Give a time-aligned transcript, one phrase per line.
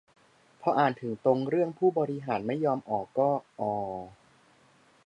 [0.61, 3.95] พออ่านถึงตรงเรื่องผู้บริหารไม่ยอมออกก็ อ่อออ